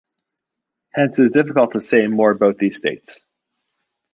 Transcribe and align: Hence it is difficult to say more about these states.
Hence 0.95 1.19
it 1.19 1.25
is 1.27 1.31
difficult 1.31 1.73
to 1.73 1.79
say 1.79 2.07
more 2.07 2.31
about 2.31 2.57
these 2.57 2.77
states. 2.77 3.19